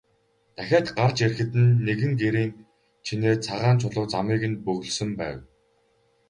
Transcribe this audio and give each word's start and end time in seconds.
Дахиад 0.55 0.87
гарч 0.97 1.17
ирэхэд 1.23 1.51
нь 1.61 1.75
нэгэн 1.85 2.13
гэрийн 2.21 2.51
чинээ 3.05 3.35
цагаан 3.45 3.77
чулуу 3.81 4.05
замыг 4.13 4.41
нь 4.51 4.61
бөглөсөн 4.65 5.09
байв. 5.19 5.37